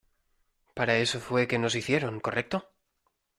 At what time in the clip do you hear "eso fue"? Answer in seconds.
0.97-1.47